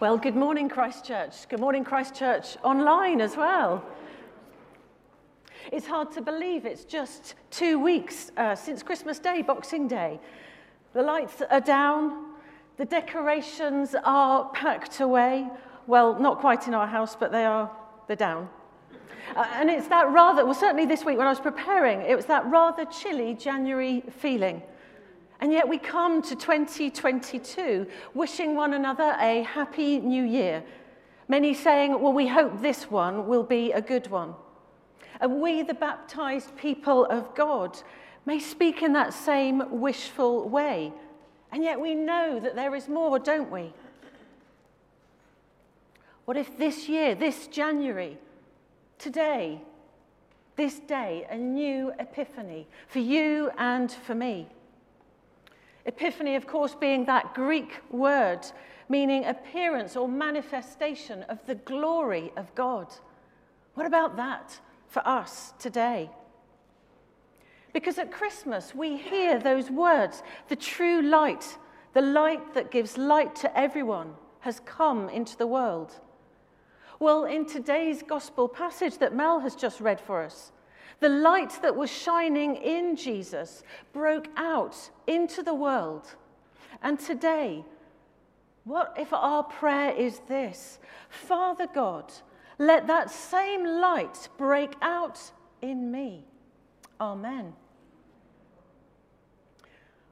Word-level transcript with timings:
Well, 0.00 0.16
good 0.16 0.34
morning, 0.34 0.70
Christchurch. 0.70 1.46
Good 1.50 1.60
morning, 1.60 1.84
Christchurch 1.84 2.56
online 2.62 3.20
as 3.20 3.36
well. 3.36 3.84
It's 5.70 5.86
hard 5.86 6.10
to 6.12 6.22
believe 6.22 6.64
it's 6.64 6.84
just 6.84 7.34
two 7.50 7.78
weeks 7.78 8.32
uh, 8.38 8.54
since 8.54 8.82
Christmas 8.82 9.18
Day, 9.18 9.42
Boxing 9.42 9.88
Day. 9.88 10.18
The 10.94 11.02
lights 11.02 11.42
are 11.50 11.60
down, 11.60 12.32
the 12.78 12.86
decorations 12.86 13.94
are 14.02 14.48
packed 14.52 15.00
away. 15.00 15.50
Well, 15.86 16.18
not 16.18 16.38
quite 16.38 16.66
in 16.66 16.72
our 16.72 16.86
house, 16.86 17.14
but 17.14 17.30
they 17.30 17.44
are, 17.44 17.70
they're 18.06 18.16
down. 18.16 18.48
Uh, 19.36 19.46
and 19.52 19.68
it's 19.68 19.88
that 19.88 20.10
rather, 20.10 20.46
well, 20.46 20.54
certainly 20.54 20.86
this 20.86 21.04
week 21.04 21.18
when 21.18 21.26
I 21.26 21.30
was 21.30 21.40
preparing, 21.40 22.00
it 22.00 22.16
was 22.16 22.24
that 22.24 22.46
rather 22.46 22.86
chilly 22.86 23.34
January 23.34 24.02
feeling. 24.18 24.62
And 25.40 25.52
yet 25.52 25.66
we 25.66 25.78
come 25.78 26.20
to 26.22 26.36
2022 26.36 27.86
wishing 28.12 28.54
one 28.54 28.74
another 28.74 29.16
a 29.18 29.42
happy 29.42 29.98
new 29.98 30.22
year. 30.22 30.62
Many 31.28 31.54
saying, 31.54 32.00
well, 32.00 32.12
we 32.12 32.26
hope 32.26 32.60
this 32.60 32.90
one 32.90 33.26
will 33.26 33.42
be 33.42 33.72
a 33.72 33.80
good 33.80 34.08
one. 34.08 34.34
And 35.20 35.40
we, 35.40 35.62
the 35.62 35.74
baptized 35.74 36.56
people 36.56 37.06
of 37.06 37.34
God, 37.34 37.78
may 38.26 38.38
speak 38.38 38.82
in 38.82 38.92
that 38.92 39.14
same 39.14 39.80
wishful 39.80 40.48
way. 40.48 40.92
And 41.52 41.64
yet 41.64 41.80
we 41.80 41.94
know 41.94 42.38
that 42.38 42.54
there 42.54 42.74
is 42.74 42.88
more, 42.88 43.18
don't 43.18 43.50
we? 43.50 43.72
What 46.26 46.36
if 46.36 46.56
this 46.58 46.88
year, 46.88 47.14
this 47.14 47.46
January, 47.46 48.18
today, 48.98 49.62
this 50.56 50.78
day, 50.80 51.26
a 51.30 51.36
new 51.36 51.92
epiphany 51.98 52.68
for 52.88 52.98
you 52.98 53.50
and 53.56 53.90
for 53.90 54.14
me? 54.14 54.46
Epiphany, 55.86 56.36
of 56.36 56.46
course, 56.46 56.74
being 56.74 57.04
that 57.06 57.34
Greek 57.34 57.80
word 57.90 58.46
meaning 58.90 59.24
appearance 59.24 59.96
or 59.96 60.08
manifestation 60.08 61.22
of 61.24 61.38
the 61.46 61.54
glory 61.54 62.32
of 62.36 62.52
God. 62.56 62.92
What 63.74 63.86
about 63.86 64.16
that 64.16 64.60
for 64.88 65.06
us 65.06 65.54
today? 65.60 66.10
Because 67.72 67.98
at 67.98 68.10
Christmas, 68.10 68.74
we 68.74 68.96
hear 68.96 69.38
those 69.38 69.70
words 69.70 70.24
the 70.48 70.56
true 70.56 71.02
light, 71.02 71.56
the 71.94 72.02
light 72.02 72.52
that 72.54 72.72
gives 72.72 72.98
light 72.98 73.36
to 73.36 73.58
everyone, 73.58 74.14
has 74.40 74.60
come 74.66 75.08
into 75.08 75.36
the 75.36 75.46
world. 75.46 76.00
Well, 76.98 77.24
in 77.24 77.46
today's 77.46 78.02
gospel 78.02 78.48
passage 78.48 78.98
that 78.98 79.14
Mel 79.14 79.38
has 79.38 79.54
just 79.54 79.80
read 79.80 80.00
for 80.00 80.20
us, 80.20 80.50
the 81.00 81.08
light 81.08 81.58
that 81.62 81.74
was 81.74 81.90
shining 81.90 82.56
in 82.56 82.94
Jesus 82.94 83.62
broke 83.92 84.28
out 84.36 84.76
into 85.06 85.42
the 85.42 85.54
world. 85.54 86.14
And 86.82 86.98
today, 86.98 87.64
what 88.64 88.94
if 88.98 89.12
our 89.12 89.42
prayer 89.42 89.92
is 89.92 90.20
this? 90.28 90.78
Father 91.08 91.66
God, 91.74 92.12
let 92.58 92.86
that 92.86 93.10
same 93.10 93.64
light 93.64 94.28
break 94.36 94.74
out 94.82 95.18
in 95.62 95.90
me. 95.90 96.24
Amen. 97.00 97.54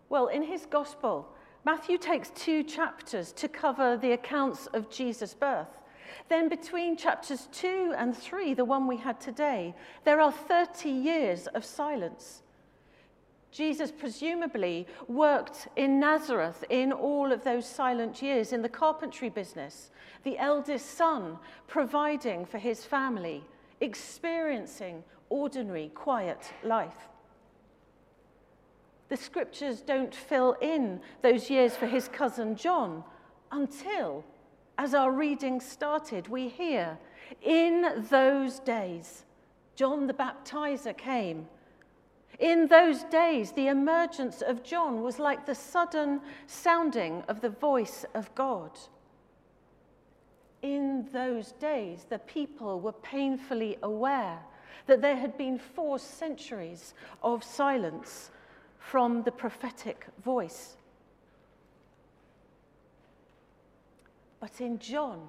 Well, 0.08 0.28
in 0.28 0.42
his 0.42 0.64
gospel, 0.64 1.28
Matthew 1.64 1.98
takes 1.98 2.30
two 2.30 2.62
chapters 2.62 3.33
to 3.33 3.48
cover 3.48 3.98
the 3.98 4.12
accounts 4.12 4.67
of 4.69 4.89
Jesus' 4.89 5.34
birth. 5.34 5.69
Then, 6.28 6.48
between 6.48 6.96
chapters 6.96 7.48
2 7.52 7.94
and 7.96 8.16
3, 8.16 8.54
the 8.54 8.64
one 8.64 8.86
we 8.86 8.98
had 8.98 9.18
today, 9.20 9.74
there 10.04 10.20
are 10.20 10.32
30 10.32 10.90
years 10.90 11.46
of 11.48 11.64
silence. 11.64 12.42
Jesus 13.50 13.90
presumably 13.90 14.86
worked 15.06 15.68
in 15.76 15.98
Nazareth 15.98 16.64
in 16.68 16.92
all 16.92 17.32
of 17.32 17.44
those 17.44 17.66
silent 17.66 18.20
years 18.20 18.52
in 18.52 18.60
the 18.60 18.68
carpentry 18.68 19.30
business, 19.30 19.90
the 20.22 20.38
eldest 20.38 20.96
son 20.96 21.38
providing 21.67 22.44
for 22.44 22.58
his 22.58 22.84
family, 22.84 23.42
experiencing 23.80 25.02
ordinary, 25.30 25.90
quiet 25.94 26.52
life. 26.62 27.08
The 29.08 29.17
scriptures 29.17 29.80
don't 29.80 30.14
fill 30.14 30.56
in 30.61 31.00
those 31.22 31.48
years 31.48 31.74
for 31.74 31.86
his 31.86 32.08
cousin 32.08 32.55
John 32.55 33.02
until 33.50 34.24
as 34.78 34.94
our 34.94 35.11
reading 35.11 35.61
started, 35.61 36.28
we 36.28 36.48
hear, 36.48 36.96
in 37.42 38.06
those 38.08 38.61
days, 38.61 39.24
John 39.74 40.06
the 40.06 40.14
Baptizer 40.14 40.96
came. 40.96 41.48
In 42.39 42.68
those 42.68 43.02
days, 43.05 43.50
the 43.52 43.67
emergence 43.67 44.40
of 44.40 44.62
John 44.62 45.02
was 45.02 45.18
like 45.18 45.44
the 45.44 45.55
sudden 45.55 46.20
sounding 46.46 47.24
of 47.27 47.40
the 47.40 47.50
voice 47.50 48.05
of 48.14 48.33
God. 48.36 48.70
In 50.62 51.08
those 51.12 51.52
days, 51.52 52.06
the 52.08 52.20
people 52.20 52.80
were 52.80 52.92
painfully 52.92 53.77
aware 53.83 54.38
that 54.86 55.02
there 55.02 55.17
had 55.17 55.36
been 55.36 55.58
four 55.58 55.98
centuries 55.98 56.94
of 57.22 57.42
silence 57.42 58.30
from 58.78 59.22
the 59.24 59.33
prophetic 59.33 60.06
voice. 60.24 60.77
But 64.40 64.60
in 64.60 64.78
John, 64.78 65.26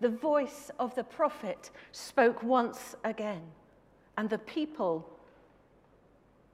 the 0.00 0.08
voice 0.08 0.70
of 0.78 0.94
the 0.94 1.04
prophet 1.04 1.70
spoke 1.92 2.42
once 2.42 2.96
again, 3.04 3.42
and 4.16 4.28
the 4.28 4.38
people, 4.38 5.08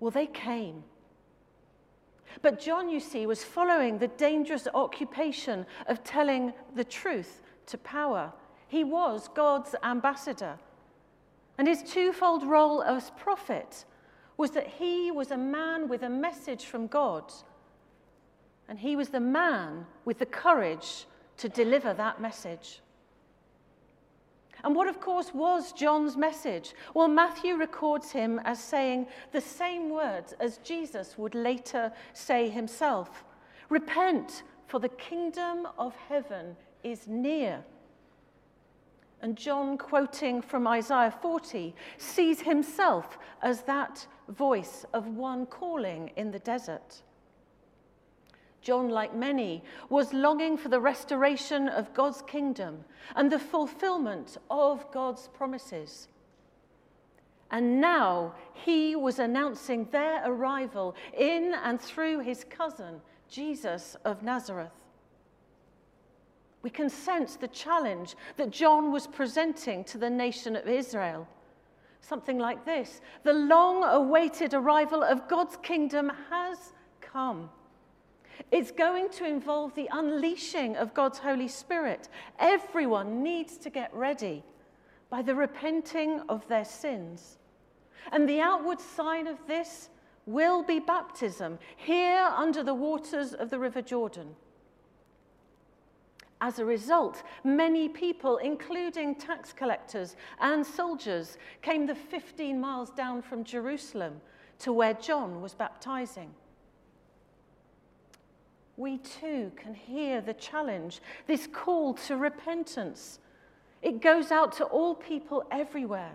well, 0.00 0.10
they 0.10 0.26
came. 0.26 0.84
But 2.42 2.60
John, 2.60 2.88
you 2.88 3.00
see, 3.00 3.26
was 3.26 3.44
following 3.44 3.98
the 3.98 4.08
dangerous 4.08 4.66
occupation 4.74 5.66
of 5.86 6.02
telling 6.04 6.52
the 6.74 6.84
truth 6.84 7.42
to 7.66 7.78
power. 7.78 8.32
He 8.66 8.82
was 8.82 9.28
God's 9.34 9.74
ambassador. 9.82 10.58
And 11.56 11.68
his 11.68 11.82
twofold 11.82 12.42
role 12.42 12.82
as 12.82 13.12
prophet 13.16 13.84
was 14.36 14.50
that 14.52 14.66
he 14.66 15.10
was 15.10 15.30
a 15.30 15.36
man 15.36 15.88
with 15.88 16.02
a 16.02 16.08
message 16.08 16.64
from 16.64 16.88
God, 16.88 17.32
and 18.68 18.78
he 18.78 18.96
was 18.96 19.10
the 19.10 19.20
man 19.20 19.86
with 20.04 20.18
the 20.18 20.26
courage 20.26 21.06
to 21.38 21.48
deliver 21.48 21.92
that 21.94 22.20
message. 22.20 22.80
And 24.64 24.74
what, 24.74 24.88
of 24.88 24.98
course, 24.98 25.34
was 25.34 25.72
John's 25.72 26.16
message? 26.16 26.74
Well, 26.94 27.08
Matthew 27.08 27.56
records 27.56 28.10
him 28.10 28.40
as 28.44 28.58
saying 28.58 29.06
the 29.30 29.40
same 29.40 29.90
words 29.90 30.34
as 30.40 30.58
Jesus 30.58 31.18
would 31.18 31.34
later 31.34 31.92
say 32.14 32.48
himself 32.48 33.24
Repent, 33.68 34.42
for 34.66 34.78
the 34.78 34.88
kingdom 34.88 35.68
of 35.78 35.94
heaven 36.08 36.56
is 36.82 37.06
near. 37.06 37.62
And 39.20 39.36
John, 39.36 39.78
quoting 39.78 40.42
from 40.42 40.66
Isaiah 40.66 41.14
40, 41.22 41.74
sees 41.96 42.40
himself 42.40 43.18
as 43.42 43.62
that 43.62 44.06
voice 44.28 44.84
of 44.92 45.06
one 45.08 45.46
calling 45.46 46.10
in 46.16 46.30
the 46.30 46.38
desert. 46.40 47.02
John, 48.64 48.88
like 48.88 49.14
many, 49.14 49.62
was 49.90 50.14
longing 50.14 50.56
for 50.56 50.70
the 50.70 50.80
restoration 50.80 51.68
of 51.68 51.92
God's 51.92 52.22
kingdom 52.22 52.82
and 53.14 53.30
the 53.30 53.38
fulfillment 53.38 54.38
of 54.50 54.90
God's 54.90 55.28
promises. 55.28 56.08
And 57.50 57.78
now 57.78 58.34
he 58.54 58.96
was 58.96 59.18
announcing 59.18 59.86
their 59.92 60.22
arrival 60.24 60.96
in 61.16 61.54
and 61.62 61.78
through 61.78 62.20
his 62.20 62.42
cousin, 62.44 63.02
Jesus 63.28 63.96
of 64.06 64.22
Nazareth. 64.22 64.72
We 66.62 66.70
can 66.70 66.88
sense 66.88 67.36
the 67.36 67.48
challenge 67.48 68.16
that 68.38 68.50
John 68.50 68.90
was 68.90 69.06
presenting 69.06 69.84
to 69.84 69.98
the 69.98 70.08
nation 70.08 70.56
of 70.56 70.66
Israel. 70.66 71.28
Something 72.00 72.38
like 72.38 72.64
this 72.64 73.02
The 73.24 73.34
long 73.34 73.84
awaited 73.84 74.54
arrival 74.54 75.02
of 75.02 75.28
God's 75.28 75.58
kingdom 75.58 76.10
has 76.30 76.72
come. 77.02 77.50
It's 78.50 78.70
going 78.70 79.08
to 79.10 79.26
involve 79.26 79.74
the 79.74 79.88
unleashing 79.92 80.76
of 80.76 80.94
God's 80.94 81.18
Holy 81.18 81.48
Spirit. 81.48 82.08
Everyone 82.38 83.22
needs 83.22 83.56
to 83.58 83.70
get 83.70 83.92
ready 83.94 84.42
by 85.10 85.22
the 85.22 85.34
repenting 85.34 86.20
of 86.28 86.46
their 86.48 86.64
sins. 86.64 87.38
And 88.12 88.28
the 88.28 88.40
outward 88.40 88.80
sign 88.80 89.26
of 89.26 89.38
this 89.46 89.90
will 90.26 90.62
be 90.62 90.78
baptism 90.78 91.58
here 91.76 92.30
under 92.36 92.62
the 92.62 92.74
waters 92.74 93.34
of 93.34 93.50
the 93.50 93.58
River 93.58 93.82
Jordan. 93.82 94.34
As 96.40 96.58
a 96.58 96.64
result, 96.64 97.22
many 97.42 97.88
people, 97.88 98.38
including 98.38 99.14
tax 99.14 99.52
collectors 99.52 100.16
and 100.40 100.66
soldiers, 100.66 101.38
came 101.62 101.86
the 101.86 101.94
15 101.94 102.60
miles 102.60 102.90
down 102.90 103.22
from 103.22 103.44
Jerusalem 103.44 104.20
to 104.58 104.72
where 104.72 104.94
John 104.94 105.40
was 105.40 105.54
baptizing 105.54 106.34
we 108.76 108.98
too 108.98 109.52
can 109.56 109.74
hear 109.74 110.20
the 110.20 110.34
challenge, 110.34 111.00
this 111.26 111.46
call 111.46 111.94
to 111.94 112.16
repentance. 112.16 113.18
It 113.82 114.00
goes 114.00 114.30
out 114.30 114.52
to 114.56 114.64
all 114.64 114.94
people 114.94 115.44
everywhere. 115.50 116.12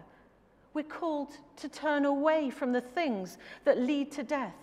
We're 0.73 0.83
called 0.83 1.37
to 1.57 1.69
turn 1.69 2.05
away 2.05 2.49
from 2.49 2.71
the 2.71 2.81
things 2.81 3.37
that 3.65 3.79
lead 3.79 4.11
to 4.13 4.23
death, 4.23 4.55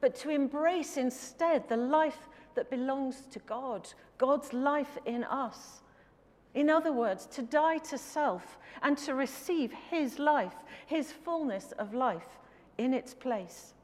but 0.00 0.14
to 0.16 0.30
embrace 0.30 0.96
instead 0.96 1.68
the 1.68 1.76
life 1.76 2.28
that 2.54 2.70
belongs 2.70 3.22
to 3.32 3.38
God, 3.40 3.88
God's 4.18 4.52
life 4.52 4.98
in 5.06 5.24
us, 5.24 5.82
In 6.54 6.68
other 6.68 6.92
words, 6.92 7.26
to 7.26 7.42
die 7.42 7.78
to 7.78 7.96
self 7.96 8.58
and 8.82 8.98
to 8.98 9.14
receive 9.14 9.72
his 9.90 10.18
life, 10.18 10.54
his 10.86 11.10
fullness 11.10 11.72
of 11.72 11.94
life 11.94 12.38
in 12.78 12.92
its 12.92 13.14
place. 13.14 13.74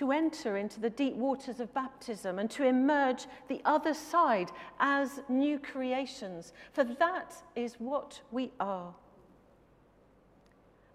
To 0.00 0.12
enter 0.12 0.56
into 0.56 0.80
the 0.80 0.90
deep 0.90 1.14
waters 1.14 1.60
of 1.60 1.72
baptism 1.72 2.38
and 2.38 2.50
to 2.50 2.64
emerge 2.64 3.26
the 3.48 3.62
other 3.64 3.94
side 3.94 4.50
as 4.78 5.20
new 5.28 5.58
creations, 5.58 6.52
for 6.72 6.84
that 6.84 7.34
is 7.54 7.74
what 7.78 8.20
we 8.30 8.50
are. 8.58 8.94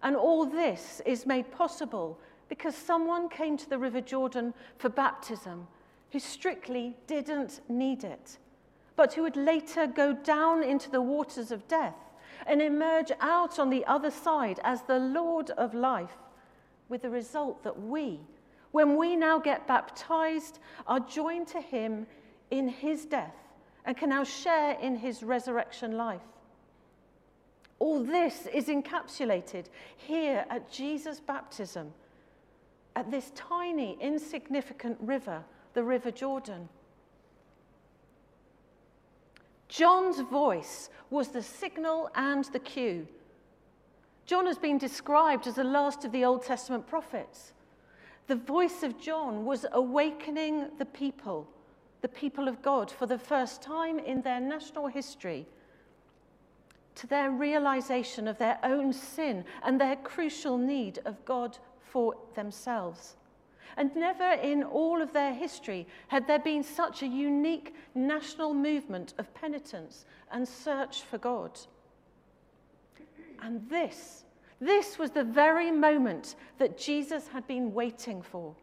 And 0.02 0.14
all 0.14 0.44
this 0.44 1.00
is 1.06 1.24
made 1.24 1.50
possible 1.50 2.20
because 2.48 2.76
someone 2.76 3.28
came 3.28 3.56
to 3.56 3.68
the 3.68 3.78
River 3.78 4.00
Jordan 4.00 4.52
for 4.78 4.88
baptism 4.88 5.66
who 6.12 6.18
strictly 6.18 6.96
didn't 7.06 7.60
need 7.68 8.04
it 8.04 8.38
but 8.96 9.12
who 9.12 9.22
would 9.22 9.36
later 9.36 9.86
go 9.86 10.14
down 10.14 10.64
into 10.64 10.90
the 10.90 11.02
waters 11.02 11.52
of 11.52 11.68
death 11.68 11.94
and 12.46 12.60
emerge 12.60 13.12
out 13.20 13.58
on 13.58 13.70
the 13.70 13.84
other 13.84 14.10
side 14.10 14.58
as 14.64 14.82
the 14.82 14.98
Lord 14.98 15.50
of 15.50 15.74
life, 15.74 16.16
with 16.88 17.02
the 17.02 17.10
result 17.10 17.62
that 17.62 17.80
we, 17.80 18.20
when 18.76 18.98
we 18.98 19.16
now 19.16 19.38
get 19.38 19.66
baptized, 19.66 20.58
are 20.86 21.00
joined 21.00 21.46
to 21.46 21.62
him 21.62 22.06
in 22.50 22.68
his 22.68 23.06
death 23.06 23.34
and 23.86 23.96
can 23.96 24.10
now 24.10 24.22
share 24.22 24.72
in 24.72 24.94
his 24.94 25.22
resurrection 25.22 25.96
life. 25.96 26.20
All 27.78 28.04
this 28.04 28.46
is 28.52 28.66
encapsulated 28.66 29.68
here 29.96 30.44
at 30.50 30.70
Jesus' 30.70 31.20
baptism, 31.20 31.90
at 32.94 33.10
this 33.10 33.32
tiny, 33.34 33.96
insignificant 33.98 34.98
river, 35.00 35.42
the 35.72 35.82
River 35.82 36.10
Jordan. 36.10 36.68
John's 39.70 40.20
voice 40.20 40.90
was 41.08 41.28
the 41.28 41.42
signal 41.42 42.10
and 42.14 42.44
the 42.52 42.58
cue. 42.58 43.08
John 44.26 44.44
has 44.44 44.58
been 44.58 44.76
described 44.76 45.46
as 45.46 45.54
the 45.54 45.64
last 45.64 46.04
of 46.04 46.12
the 46.12 46.26
Old 46.26 46.44
Testament 46.44 46.86
prophets. 46.86 47.54
The 48.26 48.36
voice 48.36 48.82
of 48.82 48.98
John 48.98 49.44
was 49.44 49.66
awakening 49.72 50.70
the 50.78 50.84
people, 50.84 51.48
the 52.02 52.08
people 52.08 52.48
of 52.48 52.60
God, 52.60 52.90
for 52.90 53.06
the 53.06 53.18
first 53.18 53.62
time 53.62 53.98
in 53.98 54.22
their 54.22 54.40
national 54.40 54.88
history 54.88 55.46
to 56.96 57.06
their 57.06 57.30
realization 57.30 58.26
of 58.26 58.38
their 58.38 58.58
own 58.62 58.92
sin 58.92 59.44
and 59.62 59.80
their 59.80 59.96
crucial 59.96 60.58
need 60.58 60.98
of 61.04 61.24
God 61.24 61.58
for 61.78 62.16
themselves. 62.34 63.16
And 63.76 63.94
never 63.94 64.32
in 64.32 64.62
all 64.62 65.02
of 65.02 65.12
their 65.12 65.34
history 65.34 65.86
had 66.08 66.26
there 66.26 66.38
been 66.38 66.62
such 66.62 67.02
a 67.02 67.06
unique 67.06 67.74
national 67.94 68.54
movement 68.54 69.12
of 69.18 69.32
penitence 69.34 70.06
and 70.32 70.48
search 70.48 71.02
for 71.02 71.18
God. 71.18 71.58
And 73.42 73.68
this, 73.68 74.24
this 74.60 74.98
was 74.98 75.10
the 75.10 75.24
very 75.24 75.70
moment 75.70 76.34
that 76.58 76.78
Jesus 76.78 77.28
had 77.28 77.46
been 77.46 77.74
waiting 77.74 78.22
for. 78.22 78.54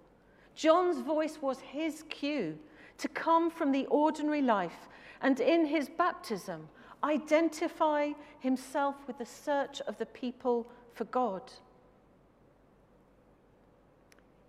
John's 0.56 1.02
voice 1.02 1.40
was 1.42 1.60
his 1.60 2.04
cue 2.10 2.58
to 2.98 3.08
come 3.08 3.50
from 3.50 3.72
the 3.72 3.86
ordinary 3.88 4.42
life 4.42 4.88
and 5.22 5.40
in 5.40 5.66
his 5.66 5.90
baptism 5.90 6.68
identify 7.04 8.12
himself 8.40 8.96
with 9.08 9.18
the 9.18 9.26
search 9.26 9.82
of 9.82 9.98
the 9.98 10.06
people 10.06 10.68
for 10.94 11.06
God 11.06 11.42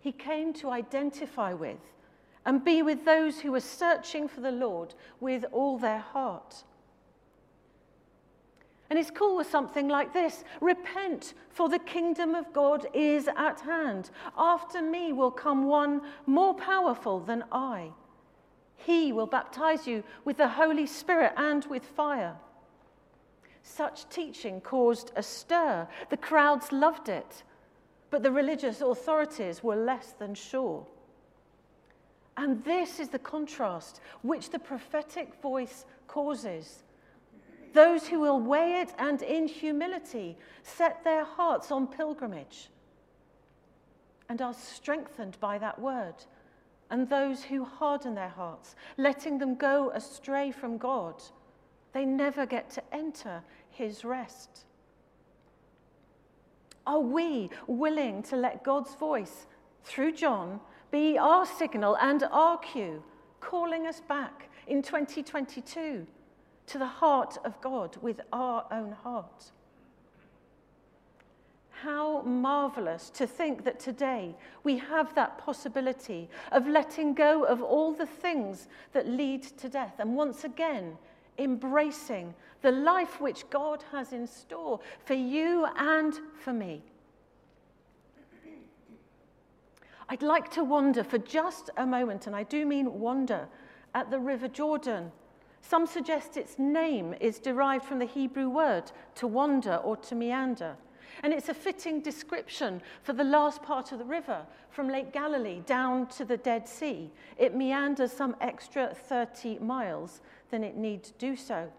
he 0.04 0.12
came 0.12 0.52
to 0.52 0.68
identify 0.68 1.54
with 1.54 1.78
and 2.44 2.62
be 2.62 2.82
with 2.82 3.06
those 3.06 3.40
who 3.40 3.50
were 3.50 3.58
searching 3.58 4.28
for 4.28 4.42
the 4.42 4.52
Lord 4.52 4.92
with 5.18 5.46
all 5.50 5.78
their 5.78 5.98
heart. 5.98 6.62
And 8.90 8.98
his 8.98 9.10
call 9.10 9.36
was 9.36 9.46
something 9.46 9.88
like 9.88 10.12
this 10.12 10.44
Repent, 10.60 11.34
for 11.50 11.68
the 11.68 11.78
kingdom 11.78 12.34
of 12.34 12.52
God 12.52 12.86
is 12.92 13.28
at 13.36 13.60
hand. 13.60 14.10
After 14.36 14.82
me 14.82 15.12
will 15.12 15.30
come 15.30 15.66
one 15.66 16.02
more 16.26 16.54
powerful 16.54 17.20
than 17.20 17.44
I. 17.50 17.90
He 18.76 19.12
will 19.12 19.26
baptize 19.26 19.86
you 19.86 20.04
with 20.24 20.36
the 20.36 20.48
Holy 20.48 20.86
Spirit 20.86 21.32
and 21.36 21.64
with 21.66 21.84
fire. 21.84 22.36
Such 23.62 24.08
teaching 24.10 24.60
caused 24.60 25.12
a 25.16 25.22
stir. 25.22 25.88
The 26.10 26.18
crowds 26.18 26.70
loved 26.70 27.08
it 27.08 27.44
but 28.14 28.22
the 28.22 28.30
religious 28.30 28.80
authorities 28.80 29.64
were 29.64 29.74
less 29.74 30.12
than 30.12 30.36
sure. 30.36 30.86
And 32.36 32.62
this 32.62 33.00
is 33.00 33.08
the 33.08 33.18
contrast 33.18 34.00
which 34.22 34.50
the 34.50 34.58
prophetic 34.60 35.34
voice 35.42 35.84
causes. 36.06 36.83
Those 37.74 38.06
who 38.06 38.20
will 38.20 38.40
weigh 38.40 38.80
it 38.80 38.94
and 38.98 39.20
in 39.20 39.48
humility 39.48 40.38
set 40.62 41.02
their 41.02 41.24
hearts 41.24 41.72
on 41.72 41.88
pilgrimage 41.88 42.70
and 44.28 44.40
are 44.40 44.54
strengthened 44.54 45.36
by 45.40 45.58
that 45.58 45.80
word. 45.80 46.14
And 46.90 47.08
those 47.08 47.42
who 47.42 47.64
harden 47.64 48.14
their 48.14 48.28
hearts, 48.28 48.76
letting 48.96 49.38
them 49.38 49.56
go 49.56 49.90
astray 49.90 50.52
from 50.52 50.78
God, 50.78 51.20
they 51.92 52.04
never 52.04 52.46
get 52.46 52.70
to 52.70 52.82
enter 52.94 53.42
his 53.70 54.04
rest. 54.04 54.66
Are 56.86 57.00
we 57.00 57.50
willing 57.66 58.22
to 58.24 58.36
let 58.36 58.62
God's 58.62 58.94
voice 58.94 59.46
through 59.82 60.12
John 60.12 60.60
be 60.92 61.18
our 61.18 61.44
signal 61.44 61.96
and 62.00 62.22
our 62.30 62.58
cue, 62.58 63.02
calling 63.40 63.88
us 63.88 64.00
back 64.00 64.48
in 64.68 64.80
2022 64.80 66.06
to 66.66 66.78
the 66.78 66.86
heart 66.86 67.38
of 67.44 67.60
God 67.60 67.96
with 68.00 68.20
our 68.32 68.66
own 68.70 68.92
heart? 68.92 69.50
How 71.82 72.22
marvelous 72.22 73.10
to 73.10 73.26
think 73.26 73.64
that 73.64 73.78
today 73.78 74.34
we 74.62 74.78
have 74.78 75.14
that 75.14 75.38
possibility 75.38 76.28
of 76.50 76.66
letting 76.66 77.14
go 77.14 77.44
of 77.44 77.62
all 77.62 77.92
the 77.92 78.06
things 78.06 78.68
that 78.92 79.06
lead 79.06 79.42
to 79.42 79.68
death 79.68 79.94
and 79.98 80.16
once 80.16 80.44
again 80.44 80.96
embracing 81.38 82.34
the 82.62 82.70
life 82.70 83.20
which 83.20 83.48
God 83.50 83.84
has 83.92 84.12
in 84.12 84.26
store 84.26 84.80
for 85.04 85.14
you 85.14 85.66
and 85.76 86.14
for 86.40 86.52
me. 86.52 86.82
I'd 90.08 90.22
like 90.22 90.50
to 90.52 90.64
wander 90.64 91.02
for 91.02 91.18
just 91.18 91.70
a 91.76 91.86
moment, 91.86 92.26
and 92.26 92.36
I 92.36 92.42
do 92.42 92.66
mean 92.66 93.00
wander, 93.00 93.48
at 93.94 94.10
the 94.10 94.18
River 94.18 94.48
Jordan. 94.48 95.12
Some 95.66 95.86
suggest 95.86 96.36
its 96.36 96.58
name 96.58 97.14
is 97.20 97.38
derived 97.38 97.86
from 97.86 97.98
the 97.98 98.04
Hebrew 98.04 98.50
word 98.50 98.92
to 99.14 99.26
wander 99.26 99.76
or 99.76 99.96
to 99.96 100.14
meander. 100.14 100.76
And 101.22 101.32
it's 101.32 101.48
a 101.48 101.54
fitting 101.54 102.00
description 102.00 102.82
for 103.02 103.14
the 103.14 103.24
last 103.24 103.62
part 103.62 103.90
of 103.90 103.98
the 103.98 104.04
river, 104.04 104.44
from 104.68 104.90
Lake 104.90 105.10
Galilee 105.10 105.62
down 105.64 106.06
to 106.08 106.24
the 106.26 106.36
Dead 106.36 106.68
Sea. 106.68 107.10
It 107.38 107.54
meanders 107.54 108.12
some 108.12 108.36
extra 108.42 108.94
30 108.94 109.60
miles 109.60 110.20
than 110.50 110.62
it 110.64 110.76
need 110.76 111.02
to 111.04 111.12
do 111.14 111.34
so. 111.34 111.72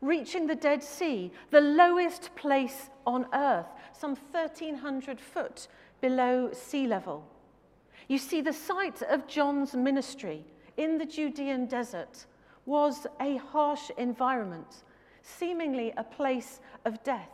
Reaching 0.00 0.46
the 0.46 0.54
Dead 0.54 0.84
Sea, 0.84 1.32
the 1.50 1.60
lowest 1.60 2.34
place 2.36 2.88
on 3.04 3.26
earth, 3.34 3.66
some 3.92 4.14
1,300 4.14 5.20
foot 5.20 5.66
below 6.00 6.50
sea 6.52 6.86
level. 6.86 7.26
You 8.06 8.18
see, 8.18 8.40
the 8.40 8.52
site 8.52 9.02
of 9.02 9.26
John's 9.26 9.74
ministry 9.74 10.44
in 10.76 10.98
the 10.98 11.06
Judean 11.06 11.66
desert 11.66 12.26
was 12.70 13.04
a 13.20 13.36
harsh 13.36 13.90
environment, 13.98 14.84
seemingly 15.22 15.92
a 15.96 16.04
place 16.04 16.60
of 16.84 17.02
death. 17.02 17.32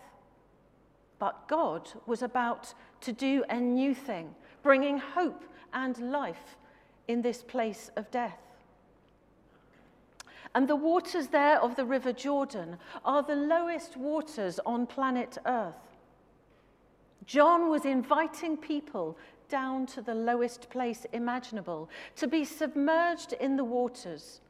But 1.19 1.47
God 1.47 1.91
was 2.07 2.23
about 2.23 2.73
to 3.03 3.13
do 3.13 3.45
a 3.51 3.61
new 3.61 3.95
thing, 3.95 4.35
bringing 4.63 4.97
hope 4.97 5.45
and 5.75 6.11
life 6.11 6.57
in 7.07 7.21
this 7.21 7.43
place 7.43 7.91
of 7.97 8.11
death. 8.11 8.39
And 10.55 10.67
the 10.67 10.75
waters 10.75 11.27
there 11.27 11.61
of 11.61 11.77
the 11.77 11.85
River 11.85 12.15
Jordan 12.15 12.79
are 13.05 13.23
the 13.23 13.37
lowest 13.37 13.95
waters 13.95 14.59
on 14.65 14.87
planet 14.87 15.37
Earth. 15.45 15.77
John 17.27 17.69
was 17.69 17.85
inviting 17.85 18.57
people 18.57 19.19
down 19.51 19.85
to 19.87 20.01
the 20.01 20.15
lowest 20.15 20.71
place 20.71 21.05
imaginable, 21.13 21.91
to 22.17 22.27
be 22.27 22.43
submerged 22.43 23.35
in 23.35 23.57
the 23.57 23.65
waters. 23.65 24.41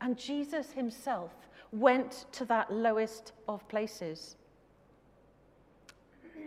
And 0.00 0.18
Jesus 0.18 0.72
himself 0.72 1.32
went 1.72 2.26
to 2.32 2.44
that 2.46 2.72
lowest 2.72 3.32
of 3.48 3.66
places. 3.68 4.36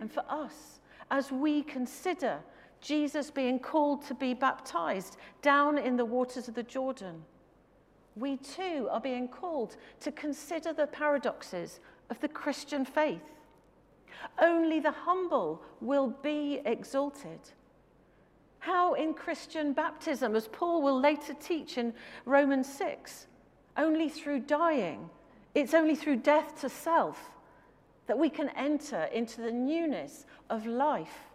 And 0.00 0.10
for 0.10 0.24
us, 0.28 0.80
as 1.10 1.30
we 1.30 1.62
consider 1.62 2.38
Jesus 2.80 3.30
being 3.30 3.58
called 3.58 4.02
to 4.06 4.14
be 4.14 4.32
baptized 4.32 5.16
down 5.42 5.76
in 5.76 5.96
the 5.96 6.04
waters 6.04 6.48
of 6.48 6.54
the 6.54 6.62
Jordan, 6.62 7.22
we 8.16 8.36
too 8.38 8.88
are 8.90 9.00
being 9.00 9.28
called 9.28 9.76
to 10.00 10.12
consider 10.12 10.72
the 10.72 10.86
paradoxes 10.86 11.80
of 12.08 12.18
the 12.20 12.28
Christian 12.28 12.84
faith. 12.84 13.22
Only 14.40 14.80
the 14.80 14.90
humble 14.90 15.62
will 15.80 16.08
be 16.22 16.60
exalted. 16.64 17.40
How 18.58 18.94
in 18.94 19.14
Christian 19.14 19.72
baptism, 19.72 20.36
as 20.36 20.48
Paul 20.48 20.82
will 20.82 21.00
later 21.00 21.34
teach 21.34 21.78
in 21.78 21.94
Romans 22.26 22.70
6, 22.72 23.26
only 23.80 24.08
through 24.08 24.40
dying, 24.40 25.10
it's 25.54 25.74
only 25.74 25.96
through 25.96 26.16
death 26.16 26.60
to 26.60 26.68
self 26.68 27.30
that 28.06 28.18
we 28.18 28.28
can 28.28 28.50
enter 28.50 29.04
into 29.04 29.40
the 29.40 29.50
newness 29.50 30.26
of 30.50 30.66
life. 30.66 31.30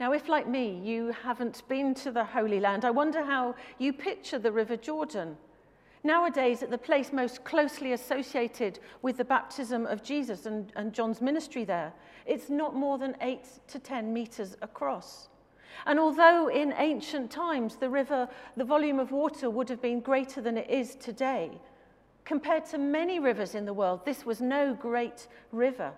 Now, 0.00 0.12
if 0.12 0.28
like 0.28 0.48
me, 0.48 0.80
you 0.82 1.14
haven't 1.22 1.62
been 1.68 1.94
to 1.94 2.10
the 2.10 2.24
Holy 2.24 2.58
Land, 2.58 2.84
I 2.84 2.90
wonder 2.90 3.22
how 3.22 3.54
you 3.78 3.92
picture 3.92 4.38
the 4.38 4.50
River 4.50 4.76
Jordan. 4.76 5.36
Nowadays, 6.02 6.62
at 6.62 6.70
the 6.70 6.78
place 6.78 7.12
most 7.12 7.44
closely 7.44 7.92
associated 7.92 8.78
with 9.02 9.16
the 9.16 9.24
baptism 9.24 9.86
of 9.86 10.02
Jesus 10.02 10.46
and, 10.46 10.72
and 10.76 10.92
John's 10.92 11.20
ministry 11.20 11.64
there, 11.64 11.92
it's 12.26 12.50
not 12.50 12.74
more 12.74 12.98
than 12.98 13.16
eight 13.20 13.46
to 13.68 13.78
10 13.78 14.12
meters 14.12 14.56
across. 14.62 15.28
And 15.86 15.98
although 15.98 16.48
in 16.48 16.74
ancient 16.76 17.30
times 17.30 17.76
the 17.76 17.90
river, 17.90 18.28
the 18.56 18.64
volume 18.64 18.98
of 18.98 19.12
water 19.12 19.50
would 19.50 19.68
have 19.68 19.82
been 19.82 20.00
greater 20.00 20.40
than 20.40 20.56
it 20.56 20.70
is 20.70 20.94
today, 20.96 21.50
compared 22.24 22.64
to 22.66 22.78
many 22.78 23.18
rivers 23.18 23.54
in 23.54 23.64
the 23.64 23.74
world, 23.74 24.04
this 24.04 24.24
was 24.24 24.40
no 24.40 24.74
great 24.74 25.28
river. 25.52 25.92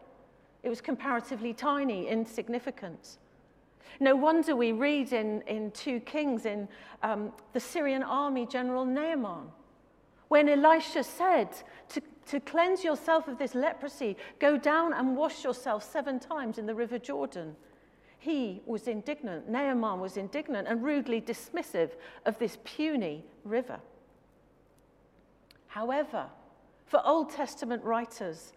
It 0.63 0.69
was 0.69 0.81
comparatively 0.81 1.55
tiny, 1.55 2.09
insignificant. 2.09 3.19
No 4.01 4.17
wonder 4.17 4.57
we 4.57 4.73
read 4.73 5.13
in, 5.13 5.43
in 5.43 5.71
2 5.71 6.01
Kings 6.01 6.45
in 6.45 6.69
um, 7.03 7.33
the 7.53 7.61
Syrian 7.61 8.03
army 8.03 8.47
general 8.47 8.85
Naaman, 8.85 9.49
when 10.29 10.49
Elisha 10.49 11.05
said, 11.05 11.49
to, 11.91 12.03
to 12.27 12.41
cleanse 12.41 12.83
yourself 12.83 13.29
of 13.29 13.39
this 13.39 13.55
leprosy, 13.55 14.17
go 14.39 14.57
down 14.57 14.93
and 14.93 15.17
wash 15.17 15.45
yourself 15.45 15.85
seven 15.85 16.19
times 16.19 16.59
in 16.59 16.67
the 16.67 16.75
river 16.75 16.99
Jordan. 16.99 17.55
He 18.27 18.61
was 18.67 18.89
indignant, 18.89 19.49
Naaman 19.49 20.01
was 20.01 20.17
indignant 20.17 20.67
and 20.67 20.83
rudely 20.83 21.21
dismissive 21.21 21.93
of 22.25 22.37
this 22.41 22.59
puny 22.65 23.25
river. 23.45 23.79
However, 25.69 26.27
for 26.87 27.01
Old 27.07 27.31
Testament 27.31 27.85
writers, 27.85 28.53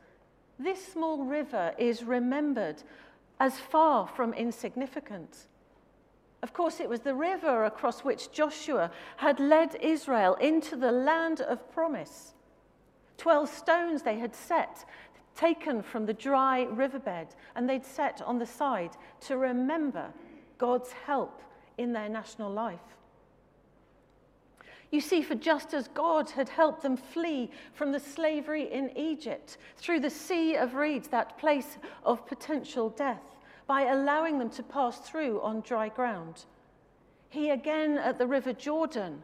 this 0.58 0.84
small 0.92 1.24
river 1.24 1.76
is 1.78 2.04
remembered 2.04 2.82
as 3.40 3.60
far 3.60 4.08
from 4.08 4.34
insignificant. 4.34 5.46
Of 6.42 6.52
course, 6.52 6.80
it 6.80 6.90
was 6.90 7.02
the 7.02 7.14
river 7.14 7.66
across 7.66 8.04
which 8.04 8.32
Joshua 8.32 8.90
had 9.18 9.40
led 9.40 9.76
Israel 9.76 10.34
into 10.42 10.78
the 10.78 10.92
land 10.92 11.42
of 11.42 11.72
promise. 11.72 12.34
Twelve 13.18 13.50
stones 13.50 14.02
they 14.02 14.18
had 14.18 14.34
set 14.34 14.84
taken 15.36 15.82
from 15.82 16.06
the 16.06 16.14
dry 16.14 16.64
riverbed, 16.64 17.28
and 17.56 17.70
they'd 17.70 17.86
set 17.86 18.22
on 18.22 18.40
the 18.40 18.46
side 18.46 18.92
to 19.22 19.38
remember 19.38 20.12
God's 20.58 20.92
help 20.92 21.42
in 21.78 21.94
their 21.94 22.10
national 22.10 22.52
life. 22.52 22.80
You 24.92 25.02
see, 25.02 25.22
for 25.22 25.36
just 25.36 25.74
as 25.74 25.88
God 25.90 26.32
had 26.32 26.50
helped 26.50 26.82
them 26.82 26.98
flee 26.98 27.52
from 27.74 27.92
the 27.92 28.00
slavery 28.00 28.72
in 28.72 28.98
Egypt 28.98 29.58
through 29.78 30.00
the 30.00 30.10
Sea 30.10 30.56
of 30.56 30.74
Reeds, 30.74 31.08
that 31.10 31.38
place 31.38 31.78
of 32.04 32.26
potential 32.26 32.90
death, 32.90 33.38
by 33.68 33.84
allowing 33.84 34.40
them 34.40 34.50
to 34.50 34.64
pass 34.64 35.00
through 35.00 35.42
on 35.42 35.62
dry 35.62 35.90
ground, 35.90 36.46
He 37.30 37.52
again 37.52 38.00
at 38.00 38.18
the 38.18 38.26
River 38.26 38.52
Jordan 38.52 39.22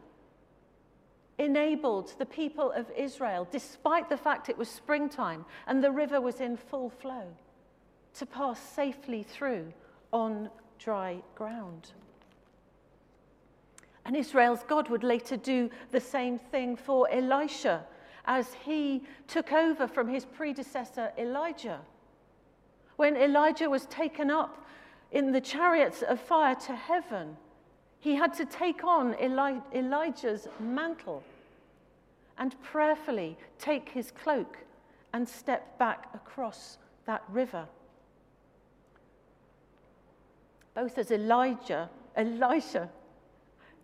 enabled 1.38 2.14
the 2.18 2.26
people 2.26 2.72
of 2.72 2.90
Israel, 2.96 3.46
despite 3.50 4.08
the 4.08 4.16
fact 4.16 4.48
it 4.48 4.56
was 4.56 4.68
springtime 4.68 5.44
and 5.66 5.82
the 5.82 5.90
river 5.90 6.20
was 6.20 6.40
in 6.40 6.56
full 6.56 6.90
flow, 6.90 7.24
to 8.14 8.26
pass 8.26 8.58
safely 8.58 9.22
through 9.22 9.72
on 10.12 10.50
dry 10.78 11.18
ground. 11.34 11.92
And 14.04 14.16
Israel's 14.16 14.62
God 14.66 14.88
would 14.88 15.02
later 15.02 15.36
do 15.36 15.68
the 15.90 16.00
same 16.00 16.38
thing 16.38 16.76
for 16.76 17.10
Elisha 17.10 17.84
as 18.24 18.54
he 18.54 19.02
took 19.26 19.52
over 19.52 19.86
from 19.86 20.08
his 20.08 20.24
predecessor 20.24 21.12
Elijah. 21.18 21.80
When 22.96 23.16
Elijah 23.16 23.68
was 23.68 23.86
taken 23.86 24.30
up 24.30 24.64
in 25.12 25.32
the 25.32 25.40
chariots 25.40 26.02
of 26.02 26.20
fire 26.20 26.54
to 26.54 26.74
heaven, 26.74 27.36
he 28.06 28.14
had 28.14 28.32
to 28.32 28.44
take 28.44 28.84
on 28.84 29.16
Eli- 29.20 29.58
Elijah's 29.74 30.46
mantle 30.60 31.24
and 32.38 32.54
prayerfully 32.62 33.36
take 33.58 33.88
his 33.88 34.12
cloak 34.12 34.58
and 35.12 35.28
step 35.28 35.76
back 35.76 36.08
across 36.14 36.78
that 37.06 37.24
river. 37.28 37.66
Both 40.76 40.98
as 40.98 41.10
Elijah, 41.10 41.90
Elisha 42.14 42.88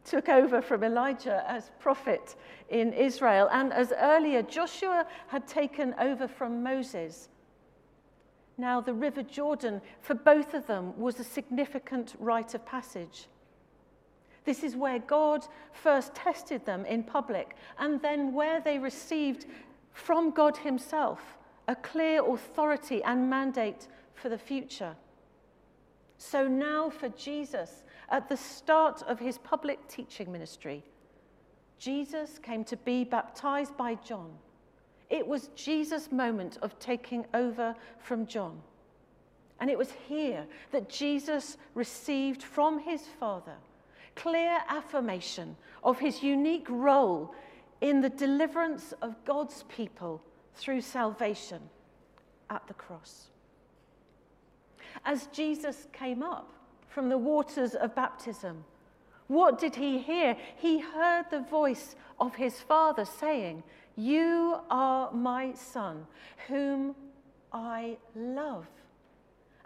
took 0.04 0.28
over 0.28 0.62
from 0.62 0.84
Elijah 0.84 1.42
as 1.48 1.72
prophet 1.80 2.36
in 2.68 2.92
Israel, 2.92 3.48
and 3.50 3.72
as 3.72 3.92
earlier 3.98 4.42
Joshua 4.42 5.04
had 5.26 5.48
taken 5.48 5.96
over 5.98 6.28
from 6.28 6.62
Moses. 6.62 7.28
Now, 8.56 8.80
the 8.80 8.94
River 8.94 9.24
Jordan, 9.24 9.82
for 10.00 10.14
both 10.14 10.54
of 10.54 10.68
them, 10.68 10.96
was 10.96 11.18
a 11.18 11.24
significant 11.24 12.14
rite 12.20 12.54
of 12.54 12.64
passage. 12.64 13.26
This 14.44 14.62
is 14.62 14.76
where 14.76 14.98
God 14.98 15.46
first 15.72 16.14
tested 16.14 16.64
them 16.66 16.84
in 16.84 17.04
public, 17.04 17.56
and 17.78 18.00
then 18.02 18.32
where 18.32 18.60
they 18.60 18.78
received 18.78 19.46
from 19.92 20.30
God 20.30 20.56
Himself 20.56 21.20
a 21.68 21.76
clear 21.76 22.24
authority 22.24 23.02
and 23.04 23.30
mandate 23.30 23.88
for 24.14 24.28
the 24.28 24.38
future. 24.38 24.94
So 26.18 26.46
now, 26.46 26.90
for 26.90 27.08
Jesus, 27.10 27.82
at 28.08 28.28
the 28.28 28.36
start 28.36 29.02
of 29.08 29.18
his 29.18 29.38
public 29.38 29.86
teaching 29.88 30.30
ministry, 30.30 30.84
Jesus 31.78 32.38
came 32.38 32.64
to 32.64 32.76
be 32.76 33.04
baptized 33.04 33.76
by 33.76 33.96
John. 33.96 34.30
It 35.10 35.26
was 35.26 35.50
Jesus' 35.56 36.12
moment 36.12 36.58
of 36.62 36.78
taking 36.78 37.26
over 37.34 37.74
from 37.98 38.26
John. 38.26 38.60
And 39.60 39.68
it 39.68 39.78
was 39.78 39.90
here 40.08 40.46
that 40.70 40.88
Jesus 40.88 41.56
received 41.74 42.42
from 42.42 42.78
his 42.78 43.02
Father 43.18 43.56
clear 44.14 44.58
affirmation 44.68 45.56
of 45.82 45.98
his 45.98 46.22
unique 46.22 46.66
role 46.68 47.34
in 47.80 48.00
the 48.00 48.08
deliverance 48.08 48.94
of 49.02 49.24
God's 49.24 49.64
people 49.64 50.22
through 50.54 50.80
salvation 50.80 51.60
at 52.50 52.66
the 52.68 52.74
cross. 52.74 53.28
As 55.04 55.26
Jesus 55.28 55.88
came 55.92 56.22
up 56.22 56.52
from 56.88 57.08
the 57.08 57.18
waters 57.18 57.74
of 57.74 57.94
baptism, 57.94 58.64
what 59.26 59.58
did 59.58 59.74
he 59.74 59.98
hear? 59.98 60.36
He 60.56 60.78
heard 60.78 61.24
the 61.30 61.40
voice 61.40 61.96
of 62.20 62.34
his 62.36 62.60
Father 62.60 63.04
saying, 63.04 63.62
You 63.96 64.58
are 64.70 65.10
my 65.12 65.54
Son, 65.54 66.06
whom 66.48 66.94
I 67.52 67.96
love, 68.14 68.66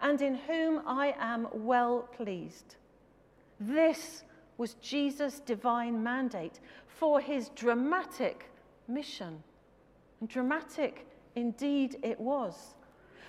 and 0.01 0.21
in 0.21 0.35
whom 0.35 0.81
I 0.87 1.15
am 1.19 1.47
well 1.53 2.07
pleased. 2.15 2.75
This 3.59 4.23
was 4.57 4.73
Jesus' 4.75 5.39
divine 5.39 6.01
mandate 6.01 6.59
for 6.87 7.19
his 7.19 7.49
dramatic 7.49 8.49
mission. 8.87 9.43
And 10.19 10.29
dramatic 10.29 11.07
indeed 11.35 11.97
it 12.01 12.19
was. 12.19 12.75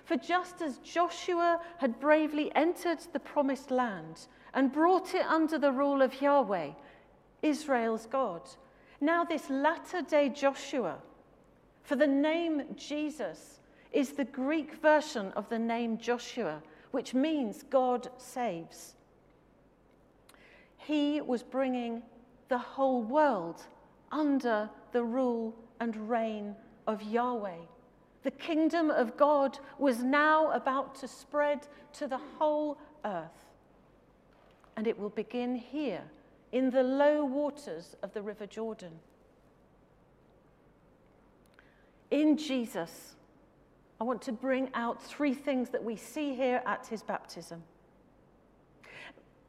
For 0.04 0.16
just 0.16 0.62
as 0.62 0.78
Joshua 0.78 1.60
had 1.76 2.00
bravely 2.00 2.50
entered 2.54 3.00
the 3.12 3.20
promised 3.20 3.70
land 3.70 4.26
and 4.54 4.72
brought 4.72 5.14
it 5.14 5.26
under 5.26 5.58
the 5.58 5.72
rule 5.72 6.00
of 6.00 6.20
Yahweh, 6.22 6.70
Israel's 7.42 8.06
God, 8.06 8.42
now 9.00 9.22
this 9.22 9.50
latter 9.50 10.00
day 10.00 10.30
Joshua, 10.30 10.96
for 11.82 11.94
the 11.94 12.06
name 12.06 12.62
Jesus 12.74 13.60
is 13.92 14.12
the 14.12 14.24
Greek 14.24 14.74
version 14.76 15.30
of 15.32 15.48
the 15.50 15.58
name 15.58 15.98
Joshua, 15.98 16.62
which 16.90 17.12
means 17.12 17.64
God 17.70 18.08
saves 18.16 18.94
he 20.88 21.20
was 21.20 21.42
bringing 21.42 22.02
the 22.48 22.56
whole 22.56 23.02
world 23.02 23.62
under 24.10 24.70
the 24.92 25.04
rule 25.04 25.54
and 25.80 26.08
reign 26.08 26.56
of 26.86 27.02
Yahweh. 27.02 27.58
The 28.22 28.30
kingdom 28.30 28.90
of 28.90 29.14
God 29.18 29.58
was 29.78 30.02
now 30.02 30.50
about 30.52 30.94
to 30.96 31.06
spread 31.06 31.68
to 31.92 32.06
the 32.06 32.16
whole 32.38 32.78
earth. 33.04 33.44
And 34.78 34.86
it 34.86 34.98
will 34.98 35.10
begin 35.10 35.56
here 35.56 36.04
in 36.52 36.70
the 36.70 36.82
low 36.82 37.22
waters 37.22 37.94
of 38.02 38.14
the 38.14 38.22
River 38.22 38.46
Jordan. 38.46 38.92
In 42.10 42.38
Jesus, 42.38 43.14
I 44.00 44.04
want 44.04 44.22
to 44.22 44.32
bring 44.32 44.70
out 44.72 45.02
three 45.02 45.34
things 45.34 45.68
that 45.68 45.84
we 45.84 45.96
see 45.96 46.34
here 46.34 46.62
at 46.64 46.86
his 46.86 47.02
baptism. 47.02 47.62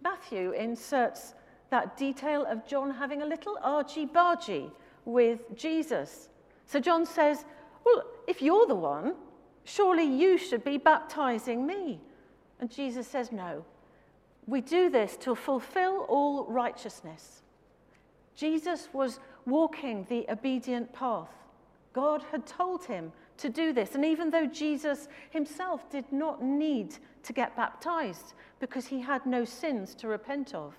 Matthew 0.02 0.52
inserts 0.52 1.34
that 1.70 1.98
detail 1.98 2.46
of 2.46 2.66
John 2.66 2.92
having 2.92 3.22
a 3.22 3.26
little 3.26 3.58
argy 3.62 4.06
bargy 4.06 4.72
with 5.06 5.56
Jesus. 5.56 6.30
So 6.66 6.80
John 6.80 7.06
says, 7.06 7.46
Well, 7.86 8.04
if 8.28 8.42
you're 8.42 8.66
the 8.66 8.76
one, 8.76 9.16
surely 9.64 10.04
you 10.04 10.38
should 10.38 10.64
be 10.64 10.78
baptizing 10.78 11.66
me. 11.66 12.00
And 12.60 12.70
Jesus 12.70 13.08
says, 13.08 13.32
No. 13.32 13.66
We 14.48 14.62
do 14.62 14.90
this 14.90 15.16
to 15.18 15.36
fulfill 15.36 16.06
all 16.10 16.46
righteousness. 16.46 17.44
Jesus 18.36 18.90
was 18.94 19.20
walking 19.46 20.06
the 20.10 20.26
obedient 20.30 20.92
path. 20.92 21.30
God 21.94 22.24
had 22.32 22.48
told 22.48 22.86
him 22.86 23.12
to 23.40 23.50
do 23.50 23.74
this. 23.74 23.96
And 23.96 24.06
even 24.06 24.30
though 24.30 24.46
Jesus 24.46 25.08
himself 25.32 25.90
did 25.90 26.06
not 26.12 26.44
need 26.44 26.96
to 27.24 27.34
get 27.34 27.56
baptized 27.56 28.34
because 28.60 28.86
he 28.88 29.02
had 29.02 29.26
no 29.26 29.44
sins 29.46 29.96
to 29.96 30.08
repent 30.08 30.54
of, 30.54 30.76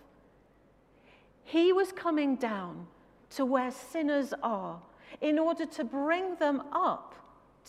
he 1.45 1.73
was 1.73 1.91
coming 1.93 2.37
down 2.37 2.87
to 3.31 3.45
where 3.45 3.71
sinners 3.71 4.33
are 4.43 4.81
in 5.21 5.39
order 5.39 5.67
to 5.67 5.85
bring 5.85 6.37
them 6.37 6.63
up 6.73 7.15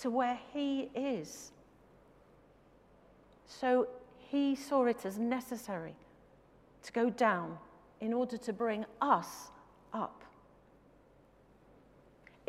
to 0.01 0.10
where 0.10 0.39
he 0.53 0.89
is. 0.95 1.51
So 3.48 3.88
he 4.17 4.55
saw 4.55 4.86
it 4.86 5.05
as 5.05 5.17
necessary 5.17 5.95
to 6.83 6.91
go 6.91 7.10
down 7.10 7.57
in 8.00 8.13
order 8.13 8.38
to 8.38 8.53
bring 8.53 8.86
us 9.01 9.51
up. 9.93 10.20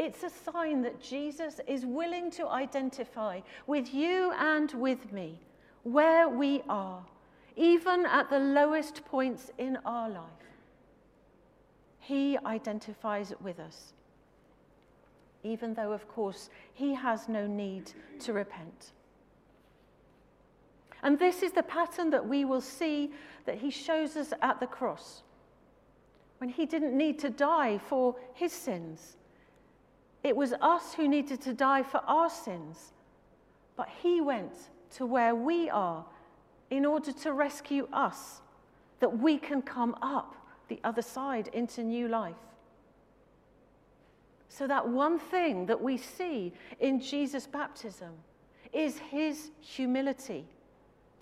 It's 0.03 0.25
a 0.25 0.31
sign 0.51 0.83
that 0.83 1.01
Jesus 1.01 1.61
is 1.69 1.87
willing 1.87 2.29
to 2.33 2.49
identify 2.49 3.39
with 3.69 3.95
you 3.95 4.33
and 4.37 4.69
with 4.73 5.13
me 5.13 5.39
where 5.85 6.29
we 6.29 6.61
are, 6.69 7.05
even 7.55 8.05
at 8.07 8.29
the 8.29 8.41
lowest 8.41 9.05
points 9.05 9.53
in 9.59 9.79
our 9.85 10.11
life. 10.11 10.25
He 12.01 12.37
identifies 12.45 13.33
with 13.41 13.61
us, 13.61 13.93
even 15.45 15.73
though, 15.73 15.93
of 15.93 16.09
course, 16.09 16.51
he 16.75 16.95
has 16.95 17.29
no 17.29 17.47
need 17.47 17.93
to 18.23 18.33
repent. 18.33 18.91
And 21.05 21.17
this 21.17 21.45
is 21.45 21.53
the 21.53 21.63
pattern 21.63 22.11
that 22.11 22.27
we 22.27 22.45
will 22.45 22.61
see 22.61 23.13
that 23.45 23.59
he 23.59 23.71
shows 23.71 24.17
us 24.17 24.33
at 24.43 24.59
the 24.59 24.67
cross 24.67 25.23
when 26.39 26.51
he 26.51 26.67
didn't 26.67 26.99
need 26.99 27.21
to 27.21 27.31
die 27.31 27.79
for 27.79 28.17
his 28.35 28.53
sins. 28.53 29.17
It 30.23 30.37
was 30.37 30.53
us 30.61 30.95
who 30.95 31.09
needed 31.09 31.41
to 31.43 31.53
die 31.53 31.83
for 31.83 31.99
our 31.99 32.31
sins. 32.31 32.93
But 33.77 33.89
he 34.03 34.21
went 34.21 34.55
to 34.97 35.07
where 35.07 35.35
we 35.35 35.69
are 35.71 36.05
in 36.71 36.87
order 36.87 37.13
to 37.13 37.33
rescue 37.33 37.89
us, 37.93 38.41
that 39.01 39.19
we 39.19 39.39
can 39.39 39.63
come 39.63 39.97
up 40.01 40.35
the 40.69 40.81
other 40.85 41.03
side 41.03 41.49
into 41.53 41.83
new 41.83 42.09
life. 42.09 42.37
So, 44.49 44.67
that 44.67 44.89
one 44.89 45.19
thing 45.19 45.67
that 45.67 45.81
we 45.81 45.97
see 45.97 46.53
in 46.79 47.01
Jesus' 47.01 47.47
baptism 47.47 48.13
is 48.73 48.99
his 48.99 49.51
humility 49.61 50.45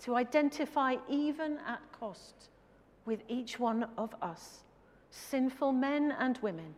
to 0.01 0.15
identify, 0.15 0.97
even 1.09 1.57
at 1.65 1.79
cost, 1.91 2.49
with 3.05 3.23
each 3.27 3.59
one 3.59 3.87
of 3.97 4.13
us, 4.21 4.63
sinful 5.09 5.71
men 5.71 6.13
and 6.19 6.37
women 6.41 6.75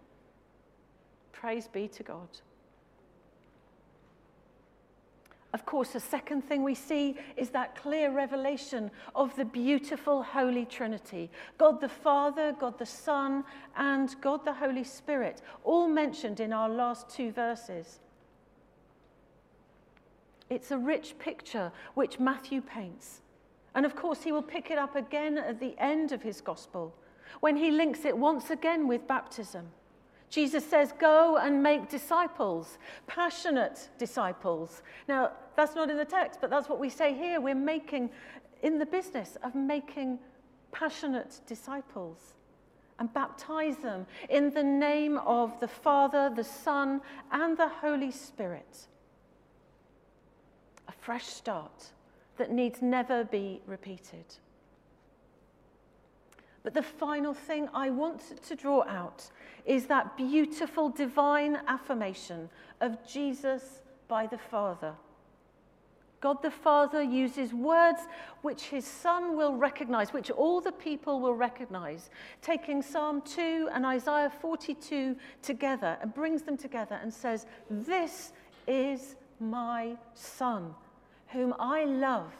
Praise 1.33 1.67
be 1.67 1.89
to 1.89 2.03
God. 2.03 2.29
Of 5.53 5.67
course, 5.67 5.89
the 5.89 5.99
second 5.99 6.41
thing 6.41 6.63
we 6.63 6.73
see 6.73 7.15
is 7.37 7.49
that 7.49 7.75
clear 7.75 8.11
revelation 8.11 8.89
of 9.13 9.35
the 9.35 9.45
beautiful 9.45 10.23
Holy 10.23 10.65
Trinity 10.65 11.29
God 11.59 11.79
the 11.79 11.89
Father, 11.89 12.55
God 12.59 12.79
the 12.79 12.85
Son, 12.87 13.43
and 13.75 14.15
God 14.21 14.45
the 14.45 14.53
Holy 14.53 14.83
Spirit, 14.83 15.43
all 15.63 15.87
mentioned 15.87 16.39
in 16.39 16.53
our 16.53 16.69
last 16.69 17.07
two 17.09 17.31
verses. 17.31 17.99
It's 20.49 20.71
a 20.71 20.77
rich 20.77 21.19
picture 21.19 21.71
which 21.93 22.19
Matthew 22.19 22.61
paints. 22.61 23.21
And 23.75 23.85
of 23.85 23.95
course, 23.95 24.23
he 24.23 24.31
will 24.31 24.43
pick 24.43 24.71
it 24.71 24.77
up 24.77 24.95
again 24.95 25.37
at 25.37 25.59
the 25.59 25.75
end 25.77 26.11
of 26.11 26.23
his 26.23 26.41
gospel 26.41 26.95
when 27.39 27.57
he 27.57 27.71
links 27.71 28.05
it 28.05 28.17
once 28.17 28.49
again 28.49 28.87
with 28.87 29.07
baptism. 29.07 29.67
Jesus 30.33 30.65
says, 30.65 30.91
Go 30.97 31.37
and 31.37 31.61
make 31.61 31.89
disciples, 31.89 32.79
passionate 33.05 33.89
disciples. 33.99 34.81
Now, 35.07 35.33
that's 35.55 35.75
not 35.75 35.91
in 35.91 35.97
the 35.97 36.05
text, 36.05 36.39
but 36.41 36.49
that's 36.49 36.67
what 36.67 36.79
we 36.79 36.89
say 36.89 37.13
here. 37.13 37.39
We're 37.39 37.53
making, 37.53 38.09
in 38.63 38.79
the 38.79 38.85
business 38.87 39.37
of 39.43 39.53
making 39.53 40.17
passionate 40.71 41.39
disciples 41.45 42.17
and 42.97 43.13
baptize 43.13 43.77
them 43.77 44.07
in 44.27 44.49
the 44.49 44.63
name 44.63 45.19
of 45.19 45.59
the 45.59 45.67
Father, 45.67 46.31
the 46.35 46.43
Son, 46.43 47.01
and 47.31 47.55
the 47.55 47.67
Holy 47.67 48.09
Spirit. 48.09 48.87
A 50.87 50.91
fresh 50.93 51.27
start 51.27 51.91
that 52.37 52.49
needs 52.49 52.81
never 52.81 53.23
be 53.23 53.61
repeated. 53.67 54.25
But 56.63 56.73
the 56.73 56.81
final 56.81 57.33
thing 57.33 57.67
I 57.73 57.89
want 57.89 58.41
to 58.41 58.55
draw 58.55 58.83
out 58.87 59.29
is 59.65 59.85
that 59.87 60.15
beautiful 60.17 60.89
divine 60.89 61.59
affirmation 61.67 62.49
of 62.79 63.05
Jesus 63.05 63.81
by 64.07 64.27
the 64.27 64.37
Father. 64.37 64.93
God 66.21 66.41
the 66.41 66.51
Father 66.51 67.03
uses 67.03 67.53
words 67.53 67.99
which 68.43 68.63
his 68.67 68.87
Son 68.87 69.35
will 69.35 69.55
recognize, 69.55 70.13
which 70.13 70.31
all 70.31 70.61
the 70.61 70.71
people 70.71 71.19
will 71.19 71.33
recognize, 71.33 72.09
taking 72.41 72.81
Psalm 72.81 73.21
2 73.23 73.67
and 73.73 73.85
Isaiah 73.85 74.31
42 74.39 75.17
together 75.41 75.97
and 76.01 76.13
brings 76.13 76.43
them 76.43 76.55
together 76.55 76.97
and 77.01 77.13
says, 77.13 77.45
This 77.69 78.31
is 78.67 79.17
my 79.41 79.97
Son, 80.13 80.73
whom 81.27 81.53
I 81.59 81.83
love 81.83 82.31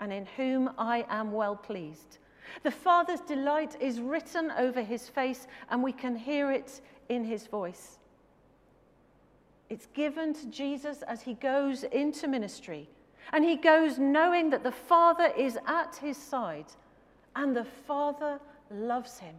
and 0.00 0.10
in 0.10 0.24
whom 0.38 0.70
I 0.78 1.04
am 1.10 1.30
well 1.30 1.54
pleased. 1.54 2.16
The 2.62 2.70
Father's 2.70 3.20
delight 3.20 3.76
is 3.80 4.00
written 4.00 4.50
over 4.52 4.82
his 4.82 5.08
face, 5.08 5.46
and 5.70 5.82
we 5.82 5.92
can 5.92 6.16
hear 6.16 6.50
it 6.50 6.80
in 7.08 7.24
his 7.24 7.46
voice. 7.46 7.98
It's 9.70 9.86
given 9.86 10.32
to 10.34 10.46
Jesus 10.46 11.02
as 11.02 11.22
he 11.22 11.34
goes 11.34 11.84
into 11.84 12.26
ministry. 12.26 12.88
And 13.32 13.44
he 13.44 13.56
goes 13.56 13.98
knowing 13.98 14.50
that 14.50 14.62
the 14.62 14.72
Father 14.72 15.32
is 15.36 15.58
at 15.66 15.96
his 15.96 16.16
side, 16.16 16.72
and 17.36 17.54
the 17.54 17.64
Father 17.64 18.40
loves 18.70 19.18
him 19.18 19.34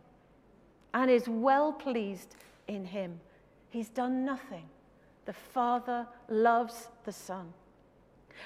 and 0.93 1.09
is 1.09 1.27
well 1.27 1.71
pleased 1.73 2.35
in 2.67 2.85
him. 2.85 3.19
He's 3.69 3.89
done 3.89 4.25
nothing. 4.25 4.65
The 5.25 5.33
Father 5.33 6.07
loves 6.27 6.89
the 7.05 7.11
Son. 7.11 7.53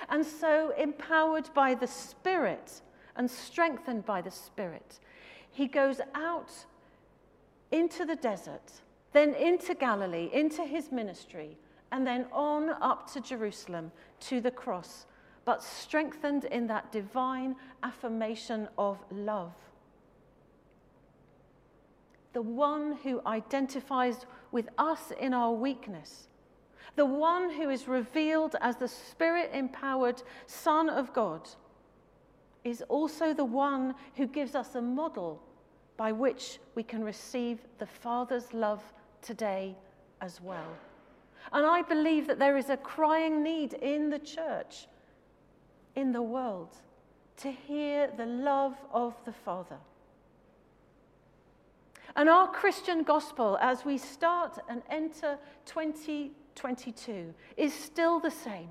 And 0.10 0.26
so, 0.26 0.73
empowered 0.78 1.49
by 1.54 1.76
the 1.76 1.88
Spirit, 1.88 2.82
and 3.15 3.30
strengthened 3.30 4.06
by 4.06 4.21
the 4.21 4.32
Spirit, 4.32 4.99
he 5.52 5.67
goes 5.67 6.02
out 6.15 6.52
into 7.71 8.06
the 8.06 8.15
desert, 8.15 8.71
then 9.12 9.34
into 9.36 9.76
Galilee, 9.76 10.30
into 10.34 10.63
his 10.63 10.91
ministry, 10.91 11.58
and 11.91 12.06
then 12.06 12.26
on 12.32 12.69
up 12.82 13.12
to 13.13 13.21
Jerusalem 13.21 13.91
to 14.21 14.41
the 14.41 14.52
cross, 14.52 15.06
but 15.45 15.62
strengthened 15.62 16.45
in 16.45 16.67
that 16.67 16.91
divine 16.91 17.56
affirmation 17.84 18.67
of 18.78 18.97
love. 19.12 19.54
The 22.34 22.41
one 22.41 22.97
who 23.04 23.21
identifies 23.28 24.26
with 24.52 24.69
us 24.80 25.12
in 25.19 25.36
our 25.36 25.52
weakness, 25.52 26.28
the 26.95 27.06
one 27.06 27.52
who 27.52 27.69
is 27.69 27.88
revealed 27.88 28.56
as 28.62 28.76
the 28.76 28.88
spirit 28.88 29.52
empowered 29.54 30.21
Son 30.47 30.89
of 30.89 31.13
God 31.13 31.47
is 32.63 32.82
also 32.89 33.34
the 33.34 33.45
one 33.45 33.95
who 34.15 34.28
gives 34.28 34.56
us 34.56 34.76
a 34.76 34.82
model 34.82 35.41
by 35.97 36.12
which 36.12 36.60
we 36.76 36.84
can 36.84 37.04
receive 37.04 37.60
the 37.78 37.86
Father's 37.86 38.54
love 38.54 38.82
today 39.21 39.76
as 40.21 40.41
well. 40.41 40.76
And 41.52 41.65
I 41.65 41.82
believe 41.82 42.28
that 42.28 42.39
there 42.39 42.58
is 42.58 42.69
a 42.69 42.78
crying 42.78 43.43
need 43.43 43.73
in 43.73 44.10
the 44.10 44.19
church, 44.19 44.88
in 45.95 46.12
the 46.12 46.21
world, 46.21 46.78
to 47.38 47.52
hear 47.52 48.10
the 48.15 48.26
love 48.26 48.76
of 48.91 49.13
the 49.26 49.34
Father. 49.34 49.78
And 52.15 52.30
our 52.30 52.47
Christian 52.47 53.04
gospel, 53.04 53.58
as 53.60 53.84
we 53.84 53.97
start 53.97 54.60
and 54.69 54.84
enter 54.89 55.38
2022, 55.65 57.34
is 57.58 57.73
still 57.73 58.19
the 58.19 58.32
same 58.32 58.69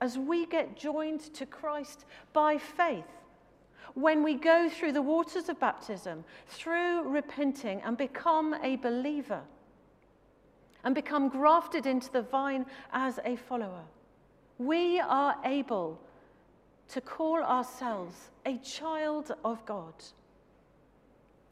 as 0.00 0.18
we 0.18 0.46
get 0.46 0.76
joined 0.76 1.20
to 1.34 1.46
Christ 1.46 2.04
by 2.32 2.58
faith, 2.58 3.04
when 3.94 4.22
we 4.22 4.34
go 4.34 4.68
through 4.68 4.92
the 4.92 5.02
waters 5.02 5.48
of 5.48 5.58
baptism, 5.58 6.24
through 6.48 7.02
repenting 7.02 7.80
and 7.82 7.96
become 7.96 8.54
a 8.62 8.76
believer, 8.76 9.40
and 10.84 10.94
become 10.94 11.28
grafted 11.28 11.86
into 11.86 12.12
the 12.12 12.22
vine 12.22 12.66
as 12.92 13.18
a 13.24 13.36
follower, 13.36 13.84
we 14.58 15.00
are 15.00 15.36
able 15.44 15.98
to 16.88 17.00
call 17.00 17.42
ourselves 17.42 18.30
a 18.44 18.58
child 18.58 19.34
of 19.44 19.64
God. 19.66 19.94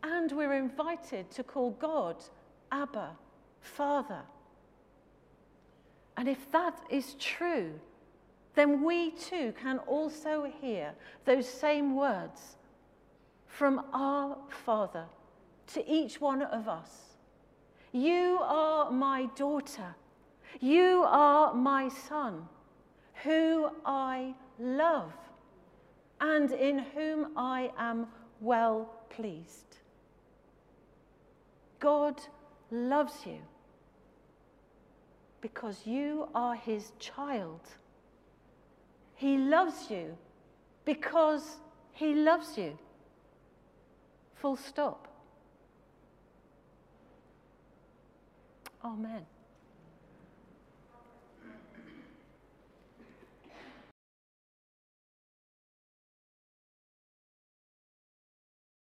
And 0.03 0.31
we're 0.33 0.55
invited 0.55 1.31
to 1.33 1.43
call 1.43 1.73
God 1.73 2.17
Abba, 2.71 3.11
Father. 3.61 4.21
And 6.17 6.29
if 6.29 6.51
that 6.53 6.79
is 6.91 7.17
true, 7.19 7.73
then 8.55 8.85
we 8.85 9.11
too 9.13 9.53
can 9.61 9.79
also 9.81 10.51
hear 10.61 10.95
those 11.25 11.49
same 11.49 11.97
words 11.97 12.57
from 13.47 13.85
our 13.93 14.37
Father 14.65 15.07
to 15.67 15.89
each 15.91 16.21
one 16.21 16.43
of 16.43 16.69
us 16.69 17.15
You 17.93 18.41
are 18.43 18.91
my 18.91 19.27
daughter. 19.37 19.95
You 20.61 21.05
are 21.07 21.55
my 21.55 21.89
son, 21.89 22.49
who 23.23 23.71
I 23.87 24.35
love, 24.59 25.13
and 26.21 26.51
in 26.51 26.81
whom 26.81 27.37
I 27.37 27.71
am 27.79 28.09
well 28.41 28.91
pleased. 29.11 29.79
God 31.79 32.21
loves 32.71 33.15
you 33.27 33.39
because 35.41 35.87
you 35.87 36.29
are 36.35 36.55
his 36.55 36.93
child. 36.99 37.61
He 39.15 39.39
loves 39.39 39.91
you 39.91 40.17
because 40.85 41.57
he 41.93 42.15
loves 42.15 42.59
you. 42.59 42.79
Full 44.35 44.57
stop. 44.57 45.09
Amen. 48.85 49.25